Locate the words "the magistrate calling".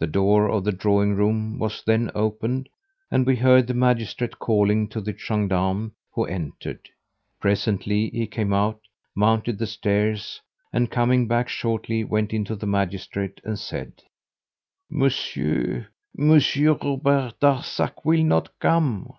3.68-4.88